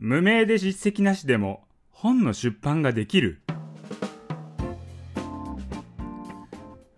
[0.00, 3.42] 無名で実績なしでも本の出版ができる。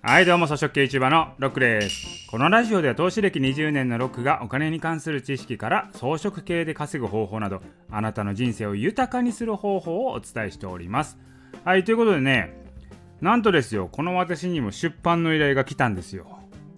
[0.02, 2.28] はいどうも草食系市場のロックです。
[2.30, 11.16] このラジオでは投資歴20年のロックがお金に関する知識から装飾系で稼ぐ方法などあなたの人生を豊かにする方法をお伝えしております。
[11.64, 12.54] はいということでね
[13.22, 16.26] なんとですよこの私にも出版の依頼が来たんですよ。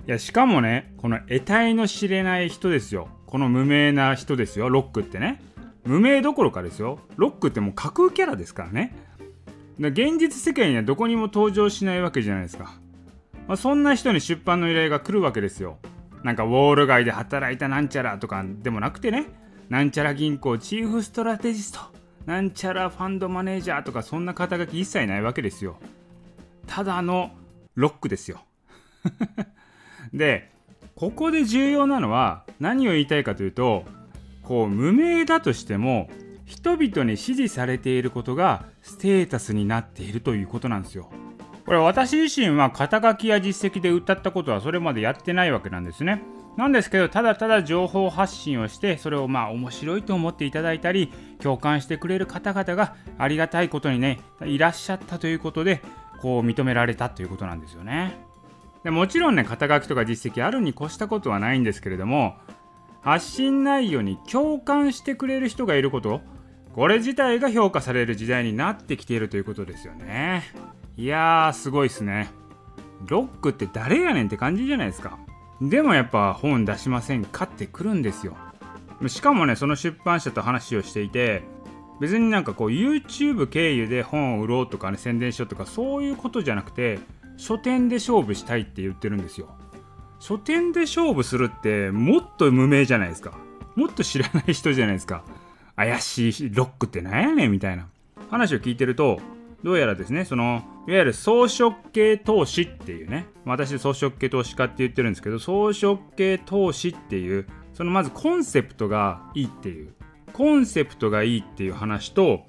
[0.07, 3.09] いやしかもねこの得体の知れない人ですよ。
[3.27, 5.43] この無名な人ですよロックってね。
[5.85, 6.99] 無名どころかですよ。
[7.17, 8.97] ロックってもう架空キャラですからね。
[9.79, 12.79] 現実世界にはどこにも登場しないわけじゃないですか、
[13.49, 15.79] まあ、そんな人に出版の依頼が来るわけですよ。
[16.23, 19.27] なんかウォール街で働いたなんちゃらとかでもなくてね。
[19.69, 21.81] なんちゃら銀行チーフストラテジスト。
[22.27, 25.79] なんちゃらファンドマネージャーとかそんな肩書き一切ないわけですよ。
[26.67, 27.33] ただの
[27.75, 28.45] ロックですよ。
[30.15, 30.51] で
[30.95, 33.85] ここで重要なのは何を言いたいかというと
[34.43, 36.09] こう無名だとしても
[36.45, 41.11] 人々に支持されていることがステータスになっているということなんですよ。
[41.65, 46.23] これ私自身は肩書きや実績で歌ったことはそれまでやってないわけなんですね。
[46.57, 55.81] なんですけどただただ情報発信をしてそれをまあ面白いと思っていただいたり共感してくれる方々がありがたいことにねいらっしゃったということで
[56.21, 58.19] こう認められたということなんですよね。
[58.85, 62.37] でもちろんね肩書きとか実績あるに越したことはないんですけれども
[63.03, 66.21] 発信内容に共感してくれる人がいること。
[66.73, 70.45] これ自体が評価される時代になってきているということですよね。
[70.97, 72.31] いやーすごいっすね。
[73.07, 75.19] ロックって誰やねんって感じじゃないですか。
[75.61, 78.37] でもやっぱ本出しませんかってくるんですよ。
[79.09, 81.43] しかもねその出版社と話をしていて
[82.01, 87.01] 別になんかこう YouTube 経由で本を売ろうとかね宣伝しようとかそういうことじゃなくて
[87.37, 89.57] 書店で勝負したいって言ってるんですよ。
[90.23, 93.37] 書店で勝負するってもっと無名じゃないですか。
[93.75, 95.25] もっと知らない人じゃないですか。
[95.75, 97.89] 怪しいロックってなんやねんみたいな。
[98.31, 99.19] 話を聞いてると
[99.65, 103.27] どうやらですねそのいわゆる装飾系投資っていうね。
[103.45, 109.93] 私装飾系投資家って言ってるんですけど装飾系投資っていうそのまずコンセプトがいいっていう。
[110.33, 112.45] コンセプトがいいっていう話と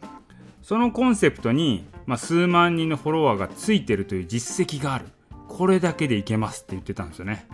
[0.62, 5.08] そのコンセプトに、まあ、数万人のフォロワーがついてるという実績がある。
[5.48, 7.48] これだけでいけますって言ってたんですよね。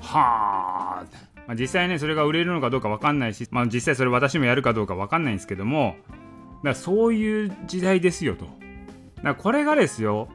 [0.00, 1.04] はあ、
[1.46, 8.44] まあ、実際ねそれが売れるのかどうか分かんないし、まあ、実際それ私もやるかどうか分かんないんですけどもだからそういう時代ですよと。
[8.44, 8.58] だか
[9.22, 10.28] らこれがですよ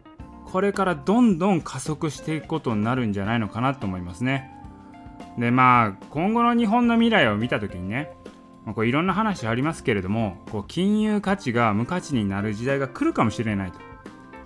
[0.46, 4.52] これからどんどん加速していくことになるんじゃないのかなと思いますね。
[5.38, 8.12] でまあ今後の日本の未来を見た時にね
[8.66, 13.80] まあ、こういろんな話ありますけれどもこう金融価値が無価値になる時代が来るかもしれないと。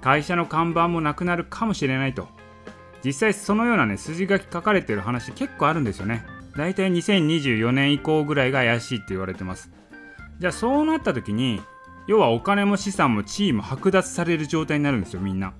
[0.01, 2.27] 会社の看板もなくなるかもしれないと。
[3.03, 6.25] 実際そのようなね筋書き書かれてる話結構あるんですよね。
[6.55, 9.71] だいたい2024年以降ぐらいが怪しいって言われてます。
[10.39, 11.61] じゃあそうなった時に
[12.07, 15.53] 要はお金も資産も地位も剥奪される状態になるんですよみんな。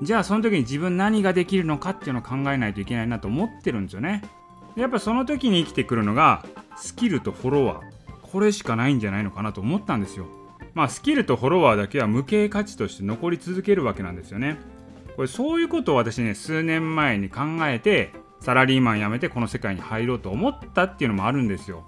[0.00, 4.22] じゃあその時に自分何ができるのかっていうのを考えないといけないなと思ってるんですよね。
[4.74, 6.44] やっぱその時に生きてくるのが
[6.76, 7.92] スキルとフォロワー。
[8.22, 10.26] これしかないんじゃないのかなと思ったんですよ。
[10.74, 14.58] まあスキルとフォロワーだけは無形価値として残り続けるわけなんですよね。
[15.16, 21.86] これそういうことを私ね数年前に考えてサラリーマン辞めてこの世界に入ろうと思ったっていうのもあるんですよ。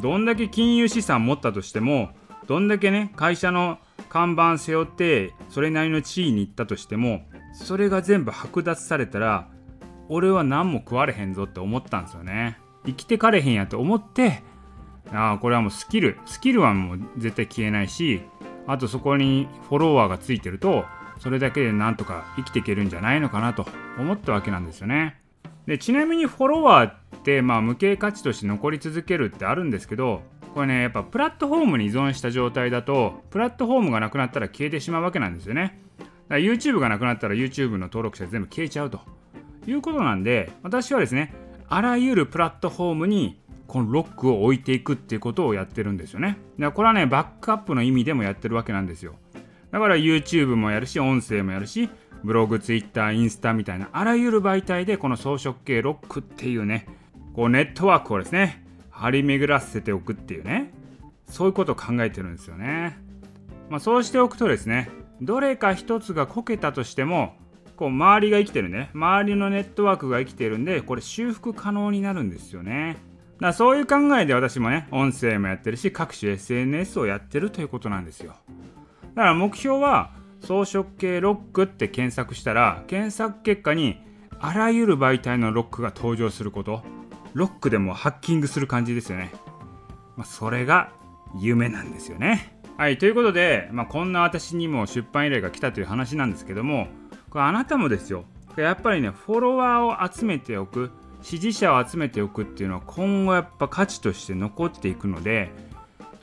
[0.00, 2.10] どんだけ金融資産持ったとしても
[2.48, 9.48] どんだけね会社の看板背負ってそれなりの地位に行ったとしてもそれが全部剥奪されたら
[10.08, 12.58] 俺は何も食われへんぞって思ったんですよね。
[12.86, 14.42] 生きてかれへんやと思って
[15.12, 16.18] ああこれはもうスキル。
[16.26, 18.22] スキルはもう絶対消えないし
[18.66, 20.84] あとそこにフォロワーがついてると
[21.18, 23.66] それだけでなんとか生きていけるんじゃないのかなと
[23.98, 25.20] 思ったわけなんですよね
[25.66, 30.22] でちなみにフォロワーってまあ無形価値として残り続けるってあるんですけど
[30.54, 39.00] これねやっぱプラットフォームに依存した状態だとプラットフォームがなくなったら消えてしまうわけなんですよねだから YouTube がなくなったら YouTube の登録者全部消えちゃうと
[39.66, 41.34] いうことなんで私はですね
[41.68, 46.28] あらゆるプラットフォームにこのロックを置いていくっていうことをやってるんですよね。
[46.28, 49.16] だからこれはね、バックアップの意味でもやってるわけなんですよ。
[49.74, 51.90] だから YouTube もやるし、音声もやるし、
[52.22, 56.86] ブログ、Twitter、インスタみたいなあらゆる媒体でこの装飾系ロックっていうね、
[57.34, 60.72] こうネットワークをですね、張り巡らせておくっていうね、
[61.28, 63.00] そういうことを考えてるんですよね。
[63.68, 64.90] まあ、そうしておくとですね、
[65.20, 67.34] どれか一つがこけたとしても、
[67.74, 72.98] こう周りが生きてるね、周りのネットワークが生きてるんで、これ修復可能になるんですよね。
[73.40, 78.36] だそういう考えで私もね、音声もやってるし、各種 SNS をやってるということなんですよ。
[79.14, 83.98] だから目標は、装飾系ロックって検索したら、検索結果に
[84.40, 86.82] あらゆる媒体のロックが登場すること。
[87.32, 89.32] ロックでもハッキングする感じですよね。
[90.16, 90.92] まあ、それが
[91.40, 92.54] 夢なんですよね。
[92.76, 96.88] はいということで、まあ、こんな私にも出版依頼が来たという話なんですけども
[97.30, 98.24] これあなたもですよ
[98.56, 100.90] やっぱりねフォロワーを集めておく
[101.22, 105.52] 支持者を集めておくっていうのは今後やっぱ価値として残っていくので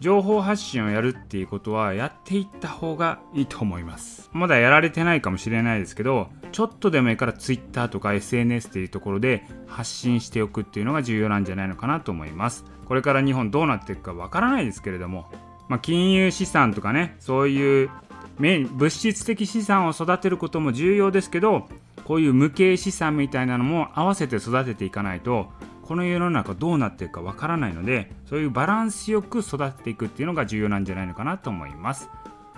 [0.02, 4.30] 情報発信をやるっていうことはやっていった方がいいと思います。
[4.34, 12.66] まだやられてないかもしれないですけどちょっとでもいいから Twitter とか SNS っていうところで発信しておくっていうのが重要なんじゃないのかなと思います。
[12.86, 15.28] これから日本どうなっていくかわからないですけれども
[15.72, 17.90] まあ、金融資産とかねそういう
[18.38, 21.70] 物質的資産を育てることも重要ですけど
[22.04, 25.48] こういう無形資産みたいなのも合わせて育てていかないと
[25.92, 32.10] この世の中どうなっていくかわからないのでそういうバランスよく育てていくっていうのが重要なんじゃないのかなと思います。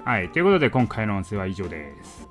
[0.05, 2.22] はいということで今回の音声は以上です。